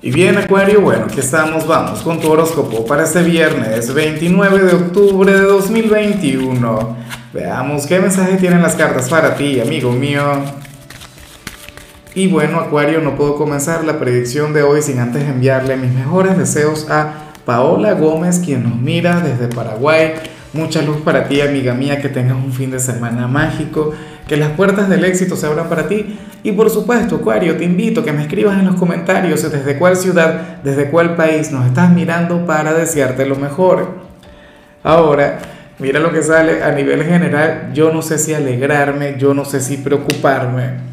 Y 0.00 0.12
bien 0.12 0.38
Acuario, 0.38 0.80
bueno, 0.80 1.06
aquí 1.06 1.18
estamos, 1.18 1.66
vamos 1.66 2.02
con 2.02 2.20
tu 2.20 2.30
horóscopo 2.30 2.86
para 2.86 3.02
este 3.02 3.20
viernes 3.24 3.92
29 3.92 4.60
de 4.60 4.74
octubre 4.76 5.32
de 5.32 5.40
2021. 5.40 6.96
Veamos 7.32 7.84
qué 7.84 7.98
mensaje 7.98 8.36
tienen 8.36 8.62
las 8.62 8.76
cartas 8.76 9.08
para 9.08 9.34
ti, 9.34 9.60
amigo 9.60 9.90
mío. 9.90 10.22
Y 12.14 12.28
bueno 12.28 12.60
Acuario, 12.60 13.00
no 13.00 13.16
puedo 13.16 13.34
comenzar 13.34 13.82
la 13.82 13.98
predicción 13.98 14.52
de 14.52 14.62
hoy 14.62 14.82
sin 14.82 15.00
antes 15.00 15.24
enviarle 15.24 15.76
mis 15.76 15.92
mejores 15.92 16.38
deseos 16.38 16.88
a 16.88 17.32
Paola 17.44 17.94
Gómez, 17.94 18.38
quien 18.38 18.62
nos 18.62 18.76
mira 18.76 19.18
desde 19.18 19.52
Paraguay. 19.52 20.12
Mucha 20.52 20.80
luz 20.80 20.98
para 20.98 21.26
ti, 21.26 21.40
amiga 21.40 21.74
mía, 21.74 22.00
que 22.00 22.08
tengas 22.08 22.36
un 22.36 22.52
fin 22.52 22.70
de 22.70 22.78
semana 22.78 23.26
mágico, 23.26 23.92
que 24.28 24.36
las 24.36 24.50
puertas 24.50 24.88
del 24.88 25.04
éxito 25.04 25.34
se 25.36 25.46
abran 25.46 25.68
para 25.68 25.88
ti 25.88 26.18
y 26.42 26.52
por 26.52 26.70
supuesto, 26.70 27.16
Acuario, 27.16 27.56
te 27.56 27.64
invito 27.64 28.02
a 28.02 28.04
que 28.04 28.12
me 28.12 28.22
escribas 28.22 28.58
en 28.58 28.66
los 28.66 28.76
comentarios 28.76 29.42
desde 29.50 29.76
cuál 29.76 29.96
ciudad, 29.96 30.58
desde 30.62 30.90
cuál 30.90 31.16
país 31.16 31.50
nos 31.50 31.66
estás 31.66 31.90
mirando 31.90 32.46
para 32.46 32.74
desearte 32.74 33.26
lo 33.26 33.34
mejor. 33.36 33.88
Ahora, 34.84 35.38
mira 35.78 35.98
lo 35.98 36.12
que 36.12 36.22
sale 36.22 36.62
a 36.62 36.70
nivel 36.70 37.02
general. 37.04 37.70
Yo 37.74 37.92
no 37.92 38.02
sé 38.02 38.18
si 38.18 38.34
alegrarme, 38.34 39.16
yo 39.18 39.34
no 39.34 39.44
sé 39.44 39.60
si 39.60 39.78
preocuparme. 39.78 40.86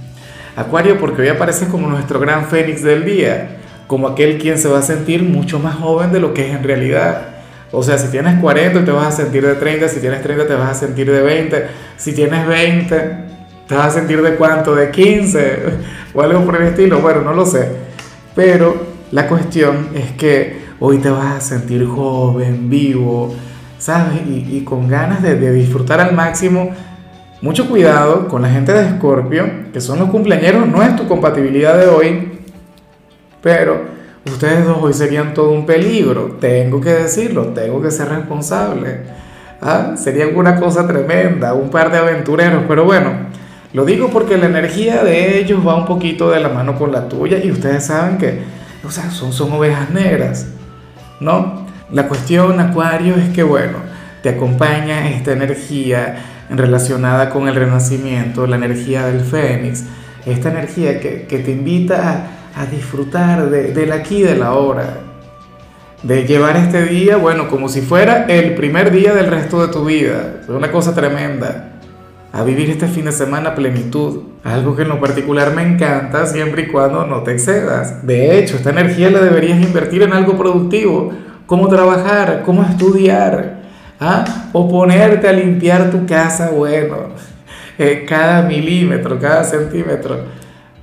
Acuario, 0.55 0.97
porque 0.99 1.21
hoy 1.21 1.27
aparece 1.27 1.67
como 1.67 1.87
nuestro 1.87 2.19
gran 2.19 2.45
fénix 2.45 2.81
del 2.81 3.05
día, 3.05 3.57
como 3.87 4.07
aquel 4.07 4.39
quien 4.39 4.57
se 4.57 4.69
va 4.69 4.79
a 4.79 4.81
sentir 4.81 5.21
mucho 5.21 5.59
más 5.59 5.75
joven 5.75 6.11
de 6.11 6.19
lo 6.19 6.33
que 6.33 6.49
es 6.49 6.55
en 6.55 6.63
realidad. 6.63 7.21
O 7.71 7.83
sea, 7.83 7.97
si 7.97 8.07
tienes 8.07 8.39
40 8.39 8.85
te 8.85 8.91
vas 8.91 9.07
a 9.07 9.11
sentir 9.11 9.45
de 9.45 9.55
30, 9.55 9.89
si 9.89 9.99
tienes 9.99 10.21
30 10.21 10.47
te 10.47 10.55
vas 10.55 10.71
a 10.71 10.73
sentir 10.73 11.11
de 11.11 11.21
20, 11.21 11.67
si 11.97 12.13
tienes 12.13 12.47
20 12.47 13.34
¿Te 13.67 13.73
vas 13.73 13.87
a 13.87 13.91
sentir 13.91 14.21
de 14.21 14.35
cuánto? 14.35 14.75
¿De 14.75 14.91
15? 14.91 15.63
O 16.13 16.21
algo 16.21 16.45
por 16.45 16.55
el 16.55 16.67
estilo. 16.67 16.99
Bueno, 16.99 17.21
no 17.21 17.33
lo 17.33 17.45
sé. 17.45 17.67
Pero 18.35 18.75
la 19.11 19.27
cuestión 19.27 19.89
es 19.95 20.11
que 20.11 20.65
hoy 20.79 20.99
te 20.99 21.09
vas 21.09 21.35
a 21.35 21.41
sentir 21.41 21.87
joven, 21.87 22.69
vivo, 22.69 23.33
¿sabes? 23.79 24.21
Y, 24.27 24.61
con 24.61 24.87
ganas 24.87 25.23
de, 25.23 25.51
disfrutar 25.51 25.99
al 25.99 26.13
máximo. 26.13 26.71
Mucho 27.41 27.67
cuidado 27.67 28.27
con 28.27 28.43
la 28.43 28.49
gente 28.49 28.71
de 28.71 28.85
Escorpio, 28.85 29.45
que 29.73 29.81
son 29.81 29.99
los 29.99 30.09
cumpleaños, 30.09 30.67
no 30.67 30.81
es 30.81 30.95
tu 30.95 31.07
compatibilidad 31.07 31.77
de 31.77 31.87
hoy, 31.87 32.39
pero 33.41 33.81
ustedes 34.25 34.65
dos 34.65 34.77
hoy 34.81 34.93
serían 34.93 35.33
todo 35.33 35.51
un 35.51 35.65
peligro. 35.65 36.37
Tengo 36.39 36.79
que 36.81 36.91
decirlo, 36.91 37.47
tengo 37.47 37.81
que 37.81 37.91
ser 37.91 38.09
responsable. 38.09 39.01
¿Ah? 39.61 39.93
Sería 39.95 40.27
una 40.27 40.59
cosa 40.59 40.87
tremenda, 40.87 41.53
un 41.53 41.69
par 41.69 41.91
de 41.91 41.97
aventureros, 41.97 42.63
pero 42.67 42.85
bueno 42.85 43.35
lo 43.75 43.83
digo 43.83 44.09
porque 44.09 44.37
la 44.37 44.45
energía 44.45 45.03
de 45.03 45.37
ellos 45.37 45.59
va 45.67 45.75
un 45.75 45.85
poquito 45.85 46.31
de 46.31 46.39
la 46.39 46.47
mano 46.47 46.79
con 46.79 46.93
la 46.93 47.09
tuya 47.09 47.39
y 47.43 47.51
ustedes 47.51 47.85
saben 47.85 48.17
que, 48.17 48.39
o 48.87 48.89
sea, 48.89 49.11
son, 49.11 49.33
son 49.33 49.51
ovejas 49.51 49.89
negras, 49.89 50.47
¿no? 51.19 51.65
La 51.91 52.07
cuestión, 52.07 52.57
Acuario, 52.61 53.15
es 53.17 53.33
que, 53.33 53.43
bueno, 53.43 53.79
te 54.23 54.29
acompaña 54.29 55.09
esta 55.09 55.33
energía 55.33 56.15
relacionada 56.49 57.29
con 57.29 57.49
el 57.49 57.55
renacimiento, 57.55 58.47
la 58.47 58.55
energía 58.55 59.07
del 59.07 59.19
fénix, 59.19 59.83
esta 60.25 60.51
energía 60.51 61.01
que, 61.01 61.25
que 61.27 61.39
te 61.39 61.51
invita 61.51 62.27
a, 62.55 62.65
disfrutar 62.67 63.49
de, 63.49 63.73
del 63.73 63.91
aquí 63.91 64.21
de 64.21 64.37
la 64.37 64.53
hora, 64.53 64.99
de 66.01 66.25
llevar 66.25 66.55
este 66.55 66.85
día, 66.85 67.17
bueno, 67.17 67.49
como 67.49 67.67
si 67.67 67.81
fuera 67.81 68.23
el 68.29 68.55
primer 68.55 68.89
día 68.89 69.13
del 69.13 69.27
resto 69.27 69.67
de 69.67 69.73
tu 69.73 69.83
vida, 69.83 70.35
es 70.43 70.47
una 70.47 70.71
cosa 70.71 70.95
tremenda 70.95 71.74
a 72.35 72.43
vivir 72.43 72.69
este 72.69 72.89
fin 72.89 73.05
de 73.05 73.13
semana 73.13 73.55
plenitud. 73.55 74.23
Algo 74.43 74.75
que 74.75 74.81
en 74.81 74.89
lo 74.89 74.99
particular 74.99 75.55
me 75.55 75.61
encanta 75.61 76.25
siempre 76.25 76.63
y 76.63 76.67
cuando 76.67 77.05
no 77.07 77.23
te 77.23 77.31
excedas. 77.31 78.05
De 78.05 78.37
hecho, 78.37 78.57
esta 78.57 78.71
energía 78.71 79.09
la 79.09 79.21
deberías 79.21 79.61
invertir 79.61 80.01
en 80.01 80.11
algo 80.11 80.37
productivo, 80.37 81.13
como 81.45 81.69
trabajar, 81.69 82.43
como 82.45 82.61
estudiar, 82.63 83.61
¿ah? 84.01 84.49
o 84.51 84.67
ponerte 84.67 85.29
a 85.29 85.31
limpiar 85.31 85.89
tu 85.91 86.05
casa, 86.05 86.49
bueno, 86.49 86.97
eh, 87.77 88.05
cada 88.05 88.41
milímetro, 88.41 89.17
cada 89.17 89.45
centímetro. 89.45 90.17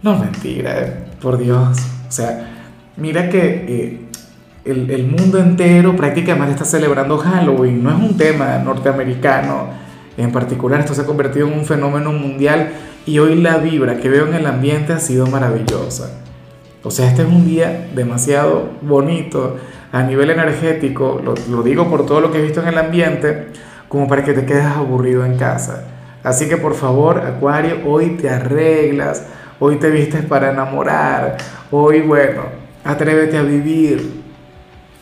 No, 0.02 0.16
mentira, 0.16 0.80
eh, 0.80 1.04
por 1.20 1.36
Dios. 1.36 1.76
O 2.08 2.10
sea, 2.10 2.48
mira 2.96 3.28
que 3.28 3.66
eh, 3.68 4.00
el, 4.64 4.90
el 4.90 5.06
mundo 5.06 5.38
entero 5.38 5.94
prácticamente 5.96 6.52
está 6.52 6.64
celebrando 6.64 7.18
Halloween, 7.18 7.84
no 7.84 7.90
es 7.90 7.96
un 7.96 8.16
tema 8.16 8.56
norteamericano 8.56 9.81
en 10.22 10.32
particular 10.32 10.80
esto 10.80 10.94
se 10.94 11.02
ha 11.02 11.06
convertido 11.06 11.46
en 11.48 11.54
un 11.54 11.64
fenómeno 11.64 12.12
mundial 12.12 12.70
y 13.06 13.18
hoy 13.18 13.34
la 13.36 13.58
vibra 13.58 13.96
que 13.96 14.08
veo 14.08 14.26
en 14.26 14.34
el 14.34 14.46
ambiente 14.46 14.92
ha 14.92 15.00
sido 15.00 15.26
maravillosa. 15.26 16.10
O 16.84 16.90
sea, 16.90 17.08
este 17.08 17.22
es 17.22 17.28
un 17.28 17.46
día 17.46 17.88
demasiado 17.94 18.70
bonito 18.82 19.56
a 19.92 20.02
nivel 20.02 20.30
energético, 20.30 21.20
lo, 21.22 21.62
digo 21.62 21.88
por 21.88 22.06
todo 22.06 22.20
lo 22.20 22.32
que 22.32 22.38
he 22.38 22.42
visto 22.42 22.60
en 22.60 22.68
el 22.68 22.78
ambiente, 22.78 23.48
como 23.88 24.08
para 24.08 24.24
que 24.24 24.32
te 24.32 24.46
quedes 24.46 24.64
aburrido 24.64 25.24
en 25.24 25.36
casa. 25.36 25.84
Así 26.24 26.48
que 26.48 26.56
por 26.56 26.74
favor, 26.74 27.18
Acuario, 27.18 27.80
hoy 27.86 28.10
te 28.10 28.30
arreglas, 28.30 29.26
hoy 29.60 29.76
te 29.76 29.90
vistes 29.90 30.24
para 30.24 30.50
enamorar, 30.50 31.36
hoy, 31.70 32.00
bueno, 32.00 32.42
atrévete 32.84 33.36
a 33.36 33.42
vivir, 33.42 34.22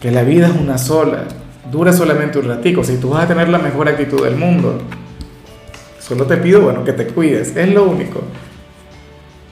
que 0.00 0.10
la 0.10 0.22
vida 0.22 0.48
es 0.48 0.56
una 0.56 0.76
sola, 0.76 1.24
dura 1.70 1.92
solamente 1.92 2.38
un 2.38 2.48
ratico, 2.48 2.82
si 2.82 2.96
tú 2.96 3.10
vas 3.10 3.24
a 3.24 3.28
tener 3.28 3.48
la 3.48 3.58
mejor 3.58 3.88
actitud 3.88 4.24
del 4.24 4.36
mundo. 4.36 4.82
Solo 6.10 6.26
te 6.26 6.38
pido, 6.38 6.62
bueno, 6.62 6.82
que 6.82 6.92
te 6.92 7.06
cuides, 7.06 7.56
es 7.56 7.68
lo 7.72 7.84
único. 7.84 8.20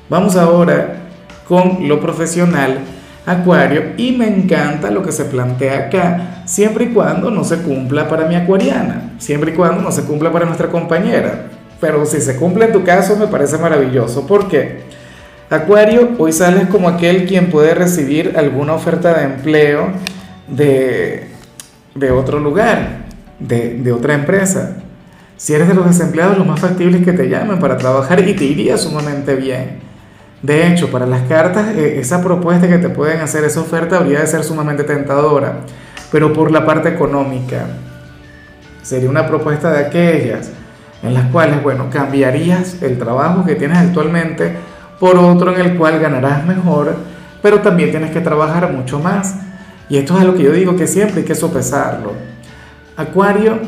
Vamos 0.08 0.34
ahora 0.34 1.02
con 1.46 1.86
lo 1.86 2.00
profesional, 2.00 2.80
Acuario, 3.24 3.92
y 3.96 4.10
me 4.10 4.26
encanta 4.26 4.90
lo 4.90 5.04
que 5.04 5.12
se 5.12 5.26
plantea 5.26 5.86
acá, 5.86 6.42
siempre 6.46 6.86
y 6.86 6.88
cuando 6.88 7.30
no 7.30 7.44
se 7.44 7.58
cumpla 7.58 8.08
para 8.08 8.26
mi 8.26 8.34
acuariana, 8.34 9.12
siempre 9.18 9.52
y 9.52 9.54
cuando 9.54 9.82
no 9.82 9.92
se 9.92 10.02
cumpla 10.02 10.32
para 10.32 10.46
nuestra 10.46 10.66
compañera. 10.68 11.44
Pero 11.80 12.04
si 12.04 12.20
se 12.20 12.34
cumple 12.34 12.64
en 12.64 12.72
tu 12.72 12.82
caso, 12.82 13.14
me 13.14 13.28
parece 13.28 13.56
maravilloso. 13.56 14.26
¿Por 14.26 14.48
qué? 14.48 14.80
Acuario, 15.50 16.16
hoy 16.18 16.32
sales 16.32 16.66
como 16.66 16.88
aquel 16.88 17.26
quien 17.26 17.50
puede 17.50 17.72
recibir 17.72 18.34
alguna 18.36 18.72
oferta 18.72 19.14
de 19.14 19.26
empleo 19.26 19.92
de, 20.48 21.28
de 21.94 22.10
otro 22.10 22.40
lugar, 22.40 23.04
de, 23.38 23.74
de 23.74 23.92
otra 23.92 24.14
empresa. 24.14 24.82
Si 25.38 25.54
eres 25.54 25.68
de 25.68 25.74
los 25.74 25.86
desempleados, 25.86 26.36
lo 26.36 26.44
más 26.44 26.58
factible 26.58 26.98
es 26.98 27.04
que 27.04 27.12
te 27.12 27.28
llamen 27.28 27.60
para 27.60 27.76
trabajar 27.76 28.28
y 28.28 28.34
te 28.34 28.44
iría 28.44 28.76
sumamente 28.76 29.36
bien. 29.36 29.78
De 30.42 30.66
hecho, 30.66 30.90
para 30.90 31.06
las 31.06 31.22
cartas, 31.28 31.76
eh, 31.76 32.00
esa 32.00 32.20
propuesta 32.20 32.66
que 32.66 32.78
te 32.78 32.88
pueden 32.88 33.20
hacer, 33.20 33.44
esa 33.44 33.60
oferta, 33.60 33.98
habría 33.98 34.18
de 34.18 34.26
ser 34.26 34.42
sumamente 34.42 34.82
tentadora. 34.82 35.60
Pero 36.10 36.32
por 36.32 36.50
la 36.50 36.66
parte 36.66 36.88
económica, 36.88 37.66
sería 38.82 39.08
una 39.08 39.28
propuesta 39.28 39.70
de 39.70 39.86
aquellas 39.86 40.50
en 41.04 41.14
las 41.14 41.26
cuales, 41.26 41.62
bueno, 41.62 41.88
cambiarías 41.88 42.82
el 42.82 42.98
trabajo 42.98 43.44
que 43.44 43.54
tienes 43.54 43.78
actualmente 43.78 44.56
por 44.98 45.16
otro 45.16 45.54
en 45.54 45.60
el 45.60 45.76
cual 45.78 46.00
ganarás 46.00 46.44
mejor, 46.46 46.96
pero 47.40 47.60
también 47.60 47.92
tienes 47.92 48.10
que 48.10 48.20
trabajar 48.20 48.72
mucho 48.72 48.98
más. 48.98 49.36
Y 49.88 49.98
esto 49.98 50.18
es 50.18 50.24
lo 50.24 50.34
que 50.34 50.42
yo 50.42 50.50
digo 50.50 50.74
que 50.74 50.88
siempre 50.88 51.20
hay 51.20 51.24
que 51.24 51.36
sopesarlo. 51.36 52.12
Acuario, 52.96 53.60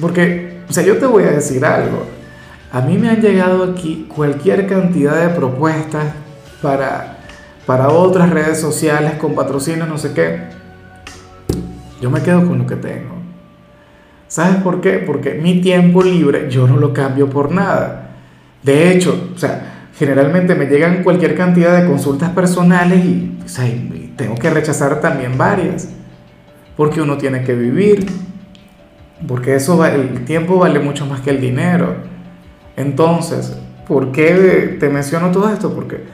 porque 0.00 0.47
o 0.68 0.72
sea, 0.72 0.82
yo 0.82 0.98
te 0.98 1.06
voy 1.06 1.24
a 1.24 1.30
decir 1.30 1.64
algo. 1.64 2.06
A 2.70 2.82
mí 2.82 2.98
me 2.98 3.08
han 3.08 3.20
llegado 3.20 3.64
aquí 3.64 4.06
cualquier 4.14 4.66
cantidad 4.66 5.16
de 5.20 5.34
propuestas 5.34 6.12
para, 6.60 7.18
para 7.64 7.88
otras 7.88 8.28
redes 8.30 8.60
sociales 8.60 9.14
con 9.14 9.34
patrocinios, 9.34 9.88
no 9.88 9.96
sé 9.96 10.12
qué. 10.12 10.40
Yo 12.00 12.10
me 12.10 12.20
quedo 12.20 12.46
con 12.46 12.58
lo 12.58 12.66
que 12.66 12.76
tengo. 12.76 13.16
¿Sabes 14.28 14.56
por 14.56 14.82
qué? 14.82 14.98
Porque 14.98 15.34
mi 15.34 15.62
tiempo 15.62 16.02
libre 16.02 16.48
yo 16.50 16.68
no 16.68 16.76
lo 16.76 16.92
cambio 16.92 17.30
por 17.30 17.50
nada. 17.50 18.10
De 18.62 18.92
hecho, 18.92 19.30
o 19.34 19.38
sea, 19.38 19.88
generalmente 19.98 20.54
me 20.54 20.66
llegan 20.66 21.02
cualquier 21.02 21.34
cantidad 21.34 21.80
de 21.80 21.88
consultas 21.88 22.30
personales 22.30 23.02
y, 23.04 23.38
o 23.42 23.62
y 23.64 24.12
tengo 24.16 24.34
que 24.34 24.50
rechazar 24.50 25.00
también 25.00 25.38
varias. 25.38 25.88
Porque 26.76 27.00
uno 27.00 27.16
tiene 27.16 27.42
que 27.42 27.54
vivir, 27.54 28.06
porque 29.26 29.56
eso 29.56 29.84
el 29.84 30.24
tiempo 30.24 30.58
vale 30.58 30.78
mucho 30.78 31.06
más 31.06 31.20
que 31.20 31.30
el 31.30 31.40
dinero. 31.40 31.96
Entonces, 32.76 33.56
¿por 33.86 34.12
qué 34.12 34.76
te 34.78 34.88
menciono 34.88 35.30
todo 35.30 35.52
esto? 35.52 35.74
Porque 35.74 36.04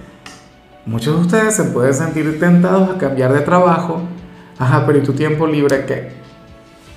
muchos 0.86 1.16
de 1.16 1.20
ustedes 1.22 1.54
se 1.54 1.64
pueden 1.64 1.92
sentir 1.92 2.40
tentados 2.40 2.90
a 2.90 2.98
cambiar 2.98 3.32
de 3.32 3.40
trabajo. 3.40 4.00
Ajá, 4.58 4.86
pero 4.86 4.98
¿y 4.98 5.02
tu 5.02 5.12
tiempo 5.12 5.46
libre 5.46 5.84
qué? 5.86 6.12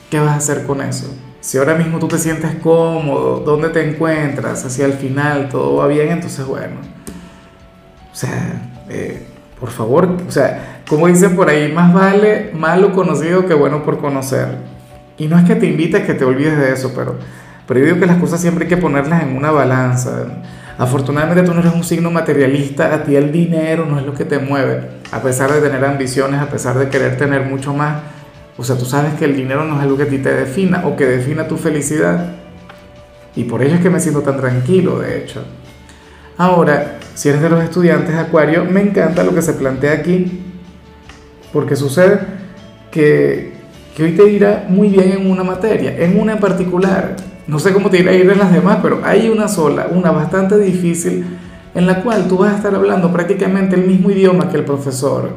¿Qué 0.09 0.19
vas 0.19 0.31
a 0.31 0.35
hacer 0.35 0.65
con 0.65 0.81
eso? 0.81 1.13
Si 1.41 1.57
ahora 1.57 1.75
mismo 1.75 1.99
tú 1.99 2.07
te 2.07 2.17
sientes 2.17 2.55
cómodo, 2.55 3.39
¿dónde 3.39 3.69
te 3.69 3.89
encuentras? 3.89 4.63
Hacia 4.65 4.85
el 4.85 4.93
final 4.93 5.49
todo 5.49 5.77
va 5.77 5.87
bien, 5.87 6.09
entonces 6.09 6.45
bueno. 6.45 6.75
O 8.11 8.15
sea, 8.15 8.71
eh, 8.89 9.25
por 9.59 9.69
favor, 9.69 10.17
o 10.27 10.31
sea, 10.31 10.81
como 10.87 11.07
dicen 11.07 11.35
por 11.35 11.49
ahí, 11.49 11.71
más 11.71 11.93
vale 11.93 12.51
malo 12.53 12.93
conocido 12.93 13.45
que 13.45 13.53
bueno 13.53 13.83
por 13.83 13.99
conocer. 13.99 14.57
Y 15.17 15.27
no 15.27 15.37
es 15.37 15.45
que 15.45 15.55
te 15.55 15.65
invite 15.65 15.97
a 15.97 16.05
que 16.05 16.13
te 16.13 16.23
olvides 16.23 16.57
de 16.57 16.73
eso, 16.73 16.91
pero, 16.95 17.15
pero 17.67 17.79
yo 17.79 17.85
digo 17.87 17.99
que 17.99 18.05
las 18.05 18.17
cosas 18.17 18.39
siempre 18.39 18.65
hay 18.65 18.69
que 18.69 18.77
ponerlas 18.77 19.23
en 19.23 19.35
una 19.35 19.51
balanza. 19.51 20.41
Afortunadamente 20.77 21.43
tú 21.43 21.53
no 21.53 21.61
eres 21.61 21.73
un 21.73 21.83
signo 21.83 22.11
materialista, 22.11 22.93
a 22.93 23.03
ti 23.03 23.15
el 23.15 23.31
dinero 23.31 23.85
no 23.85 23.99
es 23.99 24.05
lo 24.05 24.13
que 24.13 24.25
te 24.25 24.37
mueve, 24.37 24.81
a 25.11 25.21
pesar 25.21 25.51
de 25.51 25.59
tener 25.59 25.83
ambiciones, 25.83 26.39
a 26.39 26.49
pesar 26.49 26.77
de 26.77 26.87
querer 26.89 27.17
tener 27.17 27.43
mucho 27.45 27.73
más. 27.73 27.97
O 28.57 28.63
sea, 28.63 28.77
tú 28.77 28.85
sabes 28.85 29.15
que 29.15 29.25
el 29.25 29.35
dinero 29.35 29.65
no 29.65 29.77
es 29.77 29.83
algo 29.83 29.97
que 29.97 30.03
a 30.03 30.07
ti 30.07 30.19
te 30.19 30.33
defina 30.33 30.85
o 30.85 30.95
que 30.95 31.05
defina 31.05 31.47
tu 31.47 31.57
felicidad. 31.57 32.33
Y 33.35 33.43
por 33.45 33.63
ello 33.63 33.75
es 33.75 33.81
que 33.81 33.89
me 33.89 33.99
siento 33.99 34.21
tan 34.21 34.37
tranquilo, 34.37 34.99
de 34.99 35.19
hecho. 35.19 35.43
Ahora, 36.37 36.99
si 37.15 37.29
eres 37.29 37.41
de 37.41 37.49
los 37.49 37.63
estudiantes 37.63 38.13
de 38.13 38.19
Acuario, 38.19 38.65
me 38.65 38.81
encanta 38.81 39.23
lo 39.23 39.33
que 39.33 39.41
se 39.41 39.53
plantea 39.53 39.93
aquí, 39.93 40.43
porque 41.51 41.75
sucede 41.75 42.19
que, 42.91 43.56
que 43.97 44.03
hoy 44.03 44.11
te 44.11 44.31
irá 44.31 44.67
muy 44.69 44.89
bien 44.89 45.11
en 45.11 45.31
una 45.31 45.43
materia, 45.43 45.97
en 45.97 46.19
una 46.19 46.33
en 46.33 46.39
particular. 46.39 47.15
No 47.47 47.57
sé 47.57 47.73
cómo 47.73 47.89
te 47.89 47.97
irá 47.97 48.11
a 48.11 48.13
ir 48.13 48.29
en 48.29 48.37
las 48.37 48.53
demás, 48.53 48.77
pero 48.79 49.01
hay 49.03 49.27
una 49.27 49.47
sola, 49.47 49.87
una 49.89 50.11
bastante 50.11 50.55
difícil, 50.59 51.25
en 51.73 51.87
la 51.87 52.03
cual 52.03 52.27
tú 52.27 52.37
vas 52.37 52.53
a 52.53 52.57
estar 52.57 52.75
hablando 52.75 53.11
prácticamente 53.11 53.75
el 53.75 53.87
mismo 53.87 54.11
idioma 54.11 54.51
que 54.51 54.57
el 54.57 54.65
profesor. 54.65 55.31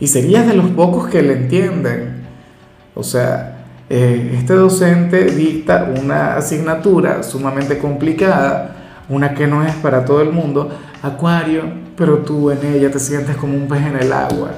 Y 0.00 0.08
serías 0.08 0.44
de 0.48 0.54
los 0.54 0.70
pocos 0.70 1.06
que 1.06 1.22
le 1.22 1.34
entienden. 1.34 2.24
O 2.96 3.04
sea, 3.04 3.58
eh, 3.88 4.32
este 4.36 4.54
docente 4.54 5.26
dicta 5.26 5.88
una 6.02 6.34
asignatura 6.34 7.22
sumamente 7.22 7.78
complicada, 7.78 9.04
una 9.08 9.34
que 9.34 9.46
no 9.46 9.64
es 9.64 9.74
para 9.76 10.04
todo 10.04 10.20
el 10.20 10.32
mundo, 10.32 10.68
Acuario, 11.00 11.62
pero 11.96 12.18
tú 12.18 12.50
en 12.50 12.58
ella 12.74 12.90
te 12.90 12.98
sientes 12.98 13.36
como 13.36 13.54
un 13.54 13.68
pez 13.68 13.86
en 13.86 13.98
el 13.98 14.12
agua. 14.12 14.50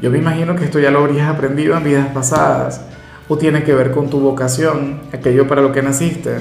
Yo 0.00 0.10
me 0.10 0.18
imagino 0.18 0.56
que 0.56 0.64
esto 0.64 0.78
ya 0.78 0.90
lo 0.90 1.00
habrías 1.00 1.28
aprendido 1.28 1.76
en 1.76 1.84
vidas 1.84 2.08
pasadas 2.08 2.80
o 3.28 3.36
tiene 3.36 3.62
que 3.62 3.74
ver 3.74 3.90
con 3.90 4.08
tu 4.08 4.18
vocación, 4.18 5.00
aquello 5.12 5.46
para 5.46 5.60
lo 5.60 5.72
que 5.72 5.82
naciste. 5.82 6.36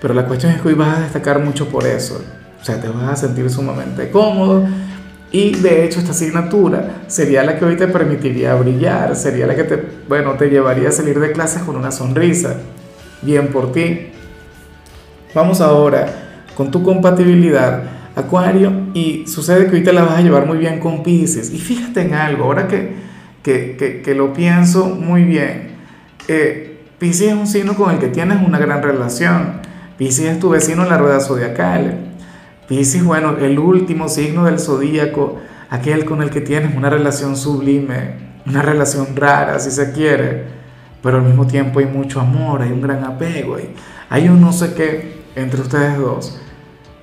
Pero 0.00 0.12
la 0.12 0.26
cuestión 0.26 0.52
es 0.52 0.60
que 0.60 0.68
hoy 0.68 0.74
vas 0.74 0.98
a 0.98 1.00
destacar 1.00 1.42
mucho 1.42 1.68
por 1.68 1.86
eso. 1.86 2.22
O 2.60 2.64
sea, 2.64 2.80
te 2.80 2.88
vas 2.88 3.10
a 3.10 3.16
sentir 3.16 3.48
sumamente 3.50 4.10
cómodo. 4.10 4.66
Y 5.32 5.54
de 5.54 5.84
hecho 5.84 5.98
esta 5.98 6.12
asignatura 6.12 7.02
sería 7.08 7.42
la 7.42 7.58
que 7.58 7.64
hoy 7.64 7.76
te 7.76 7.88
permitiría 7.88 8.54
brillar, 8.54 9.16
sería 9.16 9.46
la 9.46 9.56
que 9.56 9.64
te, 9.64 9.82
bueno, 10.08 10.34
te 10.34 10.48
llevaría 10.48 10.90
a 10.90 10.92
salir 10.92 11.18
de 11.18 11.32
clases 11.32 11.62
con 11.62 11.76
una 11.76 11.90
sonrisa. 11.90 12.56
Bien 13.22 13.48
por 13.48 13.72
ti. 13.72 14.12
Vamos 15.34 15.60
ahora 15.60 16.06
con 16.54 16.70
tu 16.70 16.82
compatibilidad 16.82 17.82
Acuario 18.16 18.72
y 18.94 19.26
sucede 19.26 19.70
que 19.70 19.78
te 19.82 19.92
la 19.92 20.02
vas 20.02 20.18
a 20.18 20.22
llevar 20.22 20.46
muy 20.46 20.56
bien 20.56 20.80
con 20.80 21.02
Pisces. 21.02 21.52
Y 21.52 21.58
fíjate 21.58 22.00
en 22.00 22.14
algo, 22.14 22.44
ahora 22.44 22.66
que, 22.66 22.94
que, 23.42 23.76
que, 23.78 24.00
que 24.00 24.14
lo 24.14 24.32
pienso 24.32 24.86
muy 24.86 25.24
bien, 25.24 25.72
eh, 26.26 26.78
Pisces 26.98 27.28
es 27.28 27.34
un 27.34 27.46
signo 27.46 27.74
con 27.76 27.92
el 27.92 27.98
que 27.98 28.08
tienes 28.08 28.38
una 28.42 28.58
gran 28.58 28.82
relación. 28.82 29.60
Pisces 29.98 30.32
es 30.32 30.40
tu 30.40 30.48
vecino 30.48 30.82
en 30.84 30.88
la 30.88 30.96
rueda 30.96 31.20
zodiacal. 31.20 31.98
Pisces, 32.66 33.04
bueno, 33.04 33.36
el 33.38 33.58
último 33.58 34.08
signo 34.08 34.46
del 34.46 34.58
zodíaco, 34.60 35.36
aquel 35.68 36.06
con 36.06 36.22
el 36.22 36.30
que 36.30 36.40
tienes 36.40 36.74
una 36.74 36.88
relación 36.88 37.36
sublime, 37.36 38.14
una 38.46 38.62
relación 38.62 39.14
rara, 39.14 39.58
si 39.58 39.70
se 39.70 39.92
quiere, 39.92 40.44
pero 41.02 41.18
al 41.18 41.24
mismo 41.24 41.46
tiempo 41.46 41.80
hay 41.80 41.86
mucho 41.86 42.18
amor, 42.18 42.62
hay 42.62 42.72
un 42.72 42.80
gran 42.80 43.04
apego, 43.04 43.56
hay, 43.56 43.74
hay 44.08 44.28
un 44.30 44.40
no 44.40 44.54
sé 44.54 44.72
qué 44.72 45.22
entre 45.36 45.60
ustedes 45.60 45.98
dos. 45.98 46.40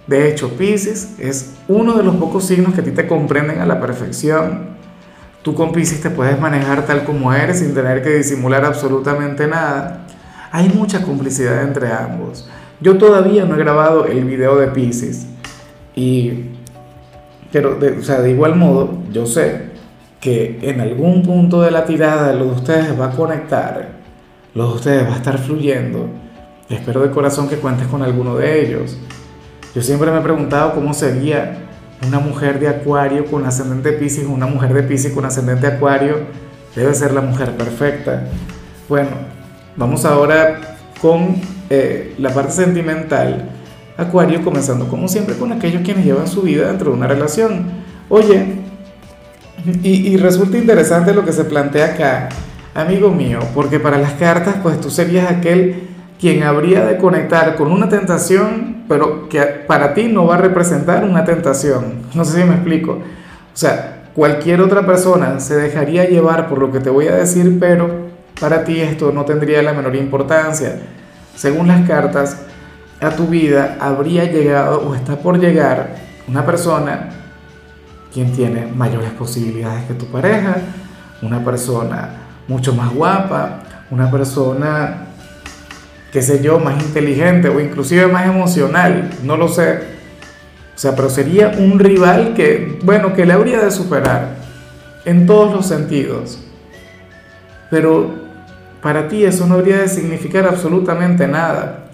De 0.08 0.30
hecho, 0.30 0.50
Pisces 0.58 1.16
es 1.18 1.56
uno 1.68 1.94
de 1.94 2.04
los 2.04 2.16
pocos 2.18 2.46
signos 2.46 2.74
que 2.74 2.82
a 2.82 2.84
ti 2.84 2.92
te 2.92 3.08
comprenden 3.08 3.60
a 3.60 3.66
la 3.66 3.80
perfección. 3.80 4.74
Tú 5.44 5.56
con 5.56 5.72
Pisces 5.72 6.02
te 6.02 6.10
puedes 6.10 6.40
manejar 6.40 6.86
tal 6.86 7.06
como 7.06 7.34
eres 7.34 7.60
sin 7.60 7.74
tener 7.74 8.02
que 8.04 8.10
disimular 8.10 8.66
absolutamente 8.66 9.48
nada. 9.48 10.06
Hay 10.52 10.70
mucha 10.70 11.02
complicidad 11.04 11.64
entre 11.64 11.92
ambos. 11.92 12.50
Yo 12.82 12.98
todavía 12.98 13.46
no 13.46 13.56
he 13.56 13.60
grabado 13.60 14.06
el 14.06 14.26
video 14.26 14.58
de 14.58 14.68
Pisces. 14.68 15.26
Y, 15.96 16.46
pero, 17.52 17.76
de, 17.76 17.92
o 17.92 18.04
sea, 18.04 18.22
de 18.22 18.32
igual 18.32 18.56
modo, 18.56 18.98
yo 19.12 19.26
sé 19.26 19.74
que 20.20 20.60
en 20.62 20.82
algún 20.82 21.24
punto 21.24 21.62
de 21.62 21.72
la 21.72 21.86
tirada 21.86 22.34
lo 22.34 22.46
de 22.46 22.52
ustedes 22.52 23.00
va 23.00 23.08
a 23.08 23.12
conectar, 23.12 23.90
lo 24.54 24.70
de 24.70 24.74
ustedes 24.76 25.08
va 25.08 25.14
a 25.14 25.18
estar 25.18 25.38
fluyendo. 25.38 26.08
Espero 26.70 27.02
de 27.02 27.12
corazón 27.12 27.50
que 27.50 27.58
cuentes 27.58 27.88
con 27.88 28.02
alguno 28.02 28.36
de 28.36 28.62
ellos. 28.66 28.98
Yo 29.76 29.82
siempre 29.82 30.12
me 30.12 30.20
he 30.20 30.22
preguntado 30.22 30.74
cómo 30.76 30.94
sería 30.94 31.58
una 32.06 32.20
mujer 32.20 32.60
de 32.60 32.68
Acuario 32.68 33.26
con 33.26 33.46
ascendente 33.46 33.94
Pisces, 33.94 34.26
una 34.28 34.46
mujer 34.46 34.72
de 34.74 34.84
Pisces 34.84 35.12
con 35.14 35.26
ascendente 35.26 35.66
Acuario. 35.66 36.18
Debe 36.76 36.94
ser 36.94 37.12
la 37.14 37.22
mujer 37.22 37.56
perfecta. 37.58 38.26
Bueno, 38.88 39.10
vamos 39.76 40.06
ahora 40.06 40.78
con 41.02 41.38
eh, 41.72 42.14
la 42.20 42.32
parte 42.32 42.52
sentimental. 42.52 43.50
Acuario 43.98 44.44
comenzando 44.44 44.88
como 44.88 45.08
siempre 45.08 45.36
con 45.36 45.52
aquellos 45.52 45.82
quienes 45.82 46.06
llevan 46.06 46.28
su 46.28 46.44
vida 46.44 46.68
dentro 46.68 46.92
de 46.92 46.98
una 46.98 47.08
relación. 47.08 47.72
Oye, 48.10 48.60
y, 49.82 49.90
y 49.90 50.18
resulta 50.18 50.58
interesante 50.58 51.14
lo 51.14 51.26
que 51.26 51.32
se 51.32 51.46
plantea 51.46 51.86
acá, 51.94 52.30
amigo 52.76 53.10
mío, 53.10 53.40
porque 53.56 53.80
para 53.80 53.98
las 53.98 54.14
cartas, 54.14 54.56
pues 54.62 54.80
tú 54.82 54.92
serías 54.92 55.32
aquel 55.32 55.93
quien 56.24 56.42
habría 56.44 56.86
de 56.86 56.96
conectar 56.96 57.58
con 57.58 57.70
una 57.70 57.90
tentación, 57.90 58.86
pero 58.88 59.28
que 59.28 59.42
para 59.42 59.94
ti 59.94 60.08
no 60.08 60.26
va 60.26 60.36
a 60.36 60.38
representar 60.38 61.04
una 61.04 61.26
tentación. 61.26 61.96
No 62.14 62.24
sé 62.24 62.40
si 62.40 62.48
me 62.48 62.54
explico. 62.54 62.94
O 62.94 63.58
sea, 63.58 64.06
cualquier 64.14 64.62
otra 64.62 64.86
persona 64.86 65.42
se 65.42 65.58
dejaría 65.58 66.08
llevar 66.08 66.48
por 66.48 66.60
lo 66.60 66.72
que 66.72 66.80
te 66.80 66.90
voy 66.90 67.10
a 67.10 67.16
decir, 67.16 67.58
pero 67.60 68.08
para 68.40 68.64
ti 68.64 68.80
esto 68.80 69.12
no 69.12 69.26
tendría 69.26 69.62
la 69.62 69.74
menor 69.74 69.98
importancia. 69.98 70.80
Según 71.36 71.68
las 71.68 71.86
cartas, 71.86 72.38
a 73.02 73.10
tu 73.10 73.28
vida 73.28 73.76
habría 73.82 74.24
llegado 74.24 74.80
o 74.80 74.96
está 74.96 75.18
por 75.18 75.38
llegar 75.38 75.98
una 76.30 76.46
persona 76.46 77.10
quien 78.14 78.32
tiene 78.32 78.66
mayores 78.68 79.12
posibilidades 79.12 79.84
que 79.88 79.94
tu 79.96 80.06
pareja, 80.06 80.56
una 81.22 81.44
persona 81.44 82.12
mucho 82.48 82.74
más 82.74 82.94
guapa, 82.94 83.60
una 83.92 84.10
persona 84.10 85.08
qué 86.14 86.22
sé 86.22 86.44
yo, 86.44 86.60
más 86.60 86.82
inteligente 86.84 87.50
o 87.50 87.60
inclusive 87.60 88.06
más 88.06 88.28
emocional, 88.28 89.10
no 89.24 89.36
lo 89.36 89.48
sé. 89.48 89.80
O 90.76 90.78
sea, 90.78 90.96
pero 90.96 91.10
sería 91.10 91.54
un 91.58 91.80
rival 91.80 92.36
que, 92.36 92.80
bueno, 92.84 93.14
que 93.16 93.26
le 93.26 93.34
habría 93.34 93.60
de 93.60 93.72
superar 93.72 94.36
en 95.06 95.26
todos 95.26 95.52
los 95.52 95.66
sentidos. 95.66 96.40
Pero 97.72 98.12
para 98.80 99.08
ti 99.08 99.24
eso 99.26 99.48
no 99.48 99.56
habría 99.56 99.80
de 99.80 99.88
significar 99.88 100.46
absolutamente 100.46 101.28
nada. 101.28 101.86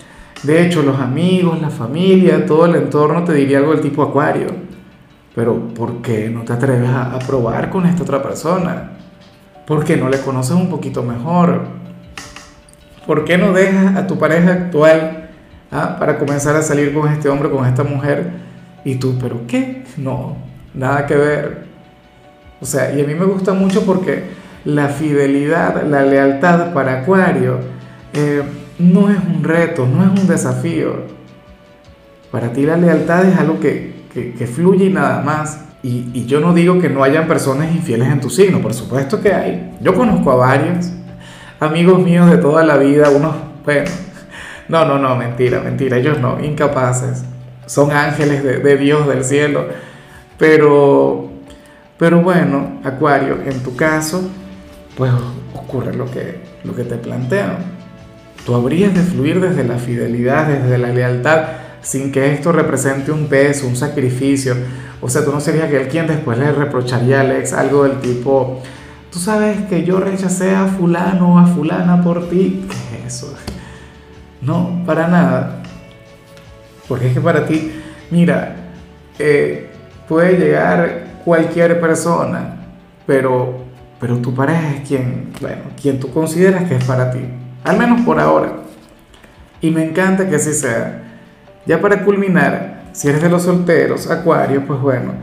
De 0.44 0.66
hecho, 0.66 0.84
los 0.84 1.00
amigos, 1.00 1.62
la 1.62 1.70
familia, 1.70 2.46
todo 2.46 2.66
el 2.66 2.76
entorno 2.76 3.24
te 3.24 3.34
diría 3.34 3.60
algo 3.60 3.72
del 3.72 3.82
tipo 3.82 4.04
acuario. 4.04 4.48
Pero 5.34 5.70
¿por 5.70 6.02
qué 6.02 6.30
no 6.30 6.42
te 6.42 6.52
atreves 6.52 6.90
a, 6.90 7.18
probar 7.20 7.70
con 7.70 7.86
esta 7.86 8.04
otra 8.04 8.22
persona? 8.22 8.92
Porque 9.66 9.96
no 9.96 10.10
le 10.10 10.20
conoces 10.20 10.58
un 10.58 10.70
poquito 10.70 11.04
mejor 11.04 11.79
¿Por 13.10 13.26
qué 13.26 13.40
no 13.40 13.54
dejas 13.54 13.96
a 13.96 14.06
tu 14.06 14.20
pareja 14.20 14.52
actual 14.52 15.30
ah, 15.72 15.96
para 15.98 16.20
comenzar 16.20 16.56
a 16.56 16.62
salir 16.62 16.94
con 16.94 17.12
este 17.12 17.28
hombre, 17.28 17.50
con 17.50 17.66
esta 17.66 17.84
mujer? 17.84 18.30
Y 18.86 18.98
tú, 18.98 19.18
¿pero 19.20 19.48
qué? 19.48 19.84
No, 19.98 20.38
nada 20.76 21.08
que 21.08 21.16
ver. 21.16 21.66
O 22.62 22.68
sea, 22.68 22.94
y 22.94 23.02
a 23.02 23.08
mí 23.08 23.16
me 23.16 23.26
gusta 23.26 23.54
mucho 23.54 23.84
porque 23.84 24.26
la 24.64 24.90
fidelidad, 24.90 25.88
la 25.88 26.04
lealtad 26.04 26.72
para 26.72 27.00
Acuario 27.00 27.58
eh, 28.14 28.44
no 28.78 29.10
es 29.10 29.18
un 29.18 29.44
reto, 29.44 29.88
no 29.88 30.04
es 30.04 30.22
un 30.22 30.28
desafío. 30.28 30.98
Para 32.30 32.54
ti 32.54 32.64
la 32.64 32.78
lealtad 32.78 33.26
es 33.26 33.40
algo 33.40 33.60
que, 33.60 34.04
que, 34.14 34.46
fluye 34.46 34.86
y 34.86 34.94
nada 34.94 35.24
más. 35.24 35.66
Y, 35.82 36.12
y, 36.14 36.28
yo 36.28 36.42
no 36.42 36.54
digo 36.54 36.80
que 36.80 36.90
no 36.90 37.04
hayan 37.04 37.28
personas 37.28 37.74
infieles 37.74 38.08
en 38.10 38.22
tu 38.22 38.30
signo, 38.30 38.62
por 38.62 38.76
supuesto 38.76 39.20
que 39.20 39.34
hay. 39.34 39.78
Yo 39.82 39.96
conozco 39.96 40.32
a 40.32 40.36
varios 40.36 40.92
amigos 41.60 42.00
míos 42.00 42.30
de 42.30 42.38
toda 42.38 42.64
la 42.64 42.78
vida, 42.78 43.10
unos, 43.10 43.36
bueno, 43.66 43.90
no, 44.68 44.86
no, 44.86 44.98
no, 44.98 45.16
mentira, 45.16 45.60
mentira, 45.60 45.98
ellos 45.98 46.20
no, 46.20 46.44
incapaces, 46.44 47.24
son 47.66 47.92
ángeles 47.92 48.44
de, 48.44 48.78
Dios 48.78 49.08
del 49.08 49.24
cielo, 49.24 49.66
pero, 50.38 51.30
pero 51.98 52.22
bueno, 52.22 52.80
Acuario, 52.84 53.38
en 53.46 53.62
tu 53.62 53.76
caso, 53.76 54.30
pues 54.98 55.12
ocurre 55.54 55.94
lo 55.94 56.10
que, 56.10 56.42
lo 56.64 56.76
que 56.76 56.84
te 56.84 56.96
planteo. 56.96 57.80
Tú 58.46 58.56
habrías 58.56 58.94
de 58.94 59.02
fluir 59.02 59.40
desde 59.40 59.64
la 59.64 59.78
fidelidad, 59.78 60.48
desde 60.48 60.78
la 60.78 60.90
lealtad, 60.90 61.44
sin 61.82 62.12
que 62.12 62.34
esto 62.34 62.52
represente 62.52 63.12
un 63.12 63.28
peso, 63.28 63.68
un 63.68 63.76
sacrificio. 63.76 64.56
O 65.02 65.10
sea, 65.10 65.24
tú 65.24 65.32
no 65.32 65.40
serías 65.40 65.66
aquel 65.66 65.88
quien 65.88 66.08
después 66.08 66.38
le 66.38 66.52
reprocharía 66.52 67.20
a 67.20 67.22
Alex 67.22 67.54
algo 67.54 67.84
del 67.84 68.00
tipo, 68.00 68.62
Tú 69.12 69.18
sabes 69.18 69.62
que 69.68 69.84
yo 69.84 70.00
rechacé 70.00 70.56
a 70.56 70.68
fulano 70.68 71.36
o 71.36 71.40
a 71.40 71.48
fulana 71.48 72.04
por 72.04 72.30
ti. 72.30 72.68
¿Qué 72.70 73.08
es 73.08 73.16
eso? 73.18 73.34
No, 74.42 74.84
para 74.86 75.08
nada. 75.08 75.64
Porque 76.88 77.08
es 77.08 77.14
que 77.14 77.22
para 77.22 77.46
ti, 77.46 77.72
mira, 78.12 78.56
eh, 79.18 79.70
puede 80.08 80.38
llegar 80.38 81.08
cualquier 81.26 81.80
persona, 81.80 82.56
pero, 83.06 83.64
pero 84.00 84.18
tu 84.18 84.34
pareja 84.34 84.76
es 84.76 84.88
quien, 84.88 85.32
bueno, 85.42 85.64
quien 85.80 86.00
tú 86.00 86.12
consideras 86.12 86.68
que 86.68 86.76
es 86.76 86.84
para 86.86 87.12
ti. 87.12 87.20
Al 87.64 87.78
menos 87.78 88.02
por 88.02 88.20
ahora. 88.20 88.54
Y 89.62 89.72
me 89.72 89.84
encanta 89.84 90.30
que 90.30 90.36
así 90.36 90.54
sea. 90.54 91.04
Ya 91.66 91.82
para 91.82 92.04
culminar, 92.04 92.90
si 92.94 93.10
eres 93.10 93.22
de 93.22 93.30
los 93.30 93.44
solteros, 93.44 94.10
Acuario, 94.10 94.66
pues 94.66 94.80
bueno, 94.80 95.14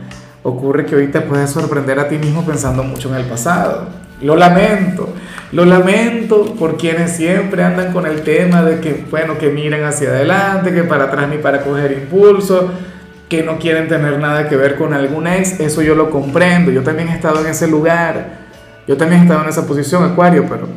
ocurre 0.46 0.86
que 0.86 0.94
hoy 0.94 1.08
te 1.08 1.20
puedes 1.20 1.50
sorprender 1.50 1.98
a 1.98 2.08
ti 2.08 2.18
mismo 2.18 2.46
pensando 2.46 2.84
mucho 2.84 3.08
en 3.08 3.16
el 3.16 3.26
pasado. 3.26 3.88
Lo 4.22 4.36
lamento, 4.36 5.08
lo 5.50 5.64
lamento 5.64 6.54
por 6.54 6.76
quienes 6.76 7.16
siempre 7.16 7.64
andan 7.64 7.92
con 7.92 8.06
el 8.06 8.22
tema 8.22 8.62
de 8.62 8.78
que, 8.78 9.04
bueno, 9.10 9.38
que 9.38 9.50
miren 9.50 9.82
hacia 9.82 10.08
adelante, 10.08 10.72
que 10.72 10.84
para 10.84 11.04
atrás 11.04 11.28
ni 11.28 11.38
para 11.38 11.62
coger 11.62 11.90
impulso, 11.90 12.70
que 13.28 13.42
no 13.42 13.58
quieren 13.58 13.88
tener 13.88 14.20
nada 14.20 14.48
que 14.48 14.56
ver 14.56 14.76
con 14.76 14.94
algún 14.94 15.26
ex, 15.26 15.58
eso 15.58 15.82
yo 15.82 15.96
lo 15.96 16.10
comprendo, 16.10 16.70
yo 16.70 16.84
también 16.84 17.08
he 17.08 17.14
estado 17.14 17.40
en 17.40 17.48
ese 17.48 17.66
lugar, 17.66 18.46
yo 18.86 18.96
también 18.96 19.22
he 19.22 19.24
estado 19.24 19.42
en 19.42 19.48
esa 19.48 19.66
posición, 19.66 20.04
Acuario, 20.04 20.46
pero 20.48 20.68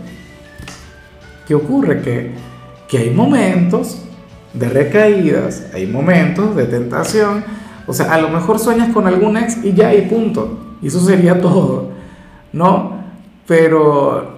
¿qué 1.47 1.53
ocurre? 1.53 2.01
Que, 2.01 2.31
que 2.87 2.97
hay 2.97 3.11
momentos 3.11 4.01
de 4.51 4.67
recaídas, 4.67 5.67
hay 5.75 5.85
momentos 5.85 6.55
de 6.55 6.65
tentación, 6.65 7.43
o 7.89 7.93
sea, 7.93 8.13
a 8.13 8.21
lo 8.21 8.29
mejor 8.29 8.59
sueñas 8.59 8.93
con 8.93 9.07
algún 9.07 9.35
ex 9.35 9.63
y 9.63 9.73
ya, 9.73 9.93
y 9.95 10.01
punto, 10.01 10.75
y 10.79 10.87
eso 10.87 10.99
sería 10.99 11.41
todo, 11.41 11.89
¿no? 12.53 12.99
Pero 13.47 14.35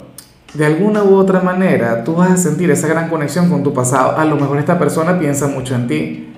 de 0.54 0.66
alguna 0.66 1.04
u 1.04 1.16
otra 1.16 1.42
manera 1.42 2.06
tú 2.06 2.16
vas 2.16 2.32
a 2.32 2.38
sentir 2.38 2.72
esa 2.72 2.88
gran 2.88 3.10
conexión 3.10 3.50
con 3.50 3.62
tu 3.62 3.74
pasado, 3.74 4.18
a 4.18 4.24
lo 4.24 4.38
mejor 4.38 4.58
esta 4.58 4.80
persona 4.80 5.20
piensa 5.20 5.48
mucho 5.48 5.76
en 5.76 5.88
ti, 5.88 6.34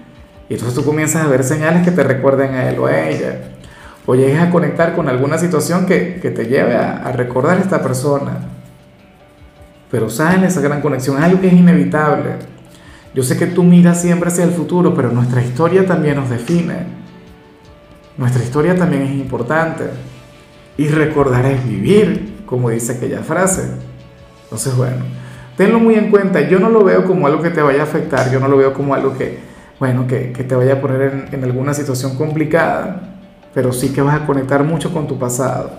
y 0.50 0.54
entonces 0.54 0.76
tú 0.76 0.84
comienzas 0.84 1.24
a 1.24 1.28
ver 1.28 1.44
señales 1.44 1.84
que 1.84 1.92
te 1.92 2.04
recuerden 2.04 2.56
a 2.56 2.70
él 2.70 2.80
o 2.80 2.88
a 2.88 3.08
ella. 3.08 3.52
O 4.06 4.16
llegues 4.16 4.42
a 4.42 4.50
conectar 4.50 4.96
con 4.96 5.08
alguna 5.08 5.38
situación 5.38 5.86
que, 5.86 6.20
que 6.22 6.32
te 6.32 6.48
lleve 6.48 6.76
a, 6.76 6.98
a, 6.98 7.12
recordar 7.14 7.58
a 7.58 7.62
esta 7.62 7.82
persona. 7.82 8.40
Pero 9.90 10.10
sale 10.10 10.48
esa 10.48 10.60
gran 10.60 10.82
conexión, 10.82 11.24
algo 11.24 11.40
que 11.40 11.48
es 11.48 11.54
inevitable. 11.54 12.32
Yo 13.14 13.24
sé 13.24 13.38
que 13.38 13.46
tú 13.46 13.64
miras 13.64 14.02
siempre 14.02 14.28
hacia 14.28 14.44
el 14.44 14.52
futuro, 14.52 14.94
pero 14.94 15.12
nuestra 15.12 15.42
historia 15.42 15.86
también 15.86 16.18
nos 16.18 16.30
define. 16.30 17.03
Nuestra 18.18 18.44
historia 18.44 18.76
también 18.76 19.04
es 19.04 19.12
importante. 19.12 19.86
Y 20.78 20.88
recordar 20.88 21.46
es 21.46 21.68
vivir, 21.68 22.44
como 22.46 22.70
dice 22.70 22.94
aquella 22.94 23.20
frase. 23.20 23.64
Entonces, 24.44 24.76
bueno, 24.76 25.06
tenlo 25.58 25.80
muy 25.80 25.96
en 25.96 26.10
cuenta. 26.10 26.42
Yo 26.42 26.60
no 26.60 26.70
lo 26.70 26.84
veo 26.84 27.06
como 27.06 27.28
algo 27.28 27.42
que 27.42 27.50
te 27.50 27.62
vaya 27.62 27.82
a 27.82 27.84
afectar, 27.84 28.32
yo 28.32 28.40
no 28.40 28.48
lo 28.48 28.58
veo 28.58 28.74
como 28.74 28.94
algo 28.94 29.18
que, 29.18 29.40
bueno, 29.80 30.08
que, 30.08 30.32
que 30.32 30.44
te 30.44 30.56
vaya 30.56 30.74
a 30.74 30.82
poner 30.82 31.02
en, 31.02 31.26
en, 31.32 31.44
alguna 31.44 31.74
situación 31.74 32.16
complicada, 32.16 33.02
pero 33.54 33.72
sí 33.72 33.90
que 33.90 34.02
vas 34.02 34.22
a 34.22 34.26
conectar 34.26 34.64
mucho 34.64 34.92
con 34.94 35.08
tu 35.08 35.18
pasado. 35.18 35.72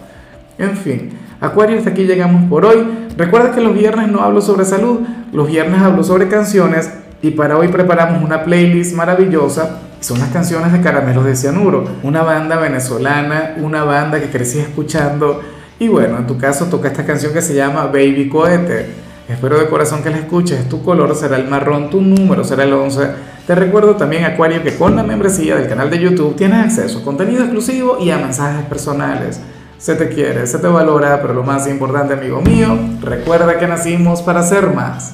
En 0.59 0.77
fin, 0.77 1.11
Acuario, 1.41 1.77
hasta 1.77 1.91
aquí 1.91 2.05
llegamos 2.05 2.49
por 2.49 2.65
hoy. 2.65 2.87
Recuerda 3.17 3.53
que 3.53 3.61
los 3.61 3.75
viernes 3.75 4.09
no 4.09 4.21
hablo 4.21 4.41
sobre 4.41 4.65
salud, 4.65 5.01
los 5.33 5.49
viernes 5.49 5.81
hablo 5.83 6.03
sobre 6.05 6.29
canciones 6.29 6.91
y 7.23 7.31
para 7.33 7.59
hoy 7.59 7.69
preparamos 7.69 8.23
una 8.23 8.45
playlist 8.45 8.95
maravillosa. 8.95 9.81
Son 10.05 10.19
las 10.19 10.29
canciones 10.29 10.71
de 10.71 10.83
Caramelos 10.83 11.25
de 11.25 11.35
Cianuro, 11.35 11.83
una 12.03 12.23
banda 12.23 12.57
venezolana, 12.57 13.55
una 13.57 13.85
banda 13.85 14.21
que 14.21 14.29
crecí 14.29 14.59
escuchando. 14.59 15.41
Y 15.79 15.89
bueno, 15.89 16.19
en 16.19 16.27
tu 16.27 16.37
caso 16.37 16.67
toca 16.67 16.89
esta 16.89 17.07
canción 17.07 17.33
que 17.33 17.41
se 17.41 17.55
llama 17.55 17.87
Baby 17.87 18.29
Cohete. 18.29 18.85
Espero 19.31 19.59
de 19.59 19.67
corazón 19.67 20.03
que 20.03 20.11
la 20.11 20.19
escuches. 20.19 20.69
Tu 20.69 20.83
color 20.83 21.17
será 21.17 21.37
el 21.37 21.49
marrón, 21.49 21.89
tu 21.89 22.03
número 22.03 22.45
será 22.45 22.65
el 22.65 22.75
11. 22.75 23.01
Te 23.47 23.55
recuerdo 23.55 23.97
también, 23.97 24.27
Acuario, 24.27 24.63
que 24.63 24.77
con 24.77 24.95
la 24.95 25.03
membresía 25.03 25.57
del 25.57 25.71
canal 25.71 25.89
de 25.89 25.99
YouTube 25.99 26.37
tienes 26.37 26.67
acceso 26.67 26.99
a 26.99 27.03
contenido 27.03 27.41
exclusivo 27.41 27.97
y 27.99 28.11
a 28.11 28.19
mensajes 28.19 28.67
personales. 28.67 29.41
Se 29.79 29.95
te 29.95 30.11
quiere, 30.11 30.47
se 30.47 30.59
te 30.59 30.67
valora, 30.67 31.23
pero 31.23 31.33
lo 31.33 31.45
más 31.45 31.67
importante, 31.67 32.13
amigo 32.13 32.43
mío, 32.43 32.79
recuerda 33.01 33.59
que 33.59 33.67
nacimos 33.67 34.21
para 34.21 34.43
ser 34.43 34.75
más. 34.75 35.13